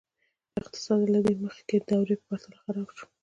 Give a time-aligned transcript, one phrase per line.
[0.59, 3.05] اقتصاد یې له مخکې دورې په پرتله خراب شو.